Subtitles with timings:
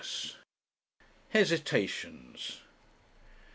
[1.29, 2.63] HESITATIONS.